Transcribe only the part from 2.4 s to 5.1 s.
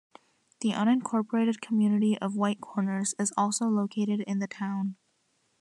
Corners is also located in the town.